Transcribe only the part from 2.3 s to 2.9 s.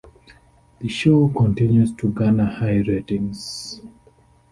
high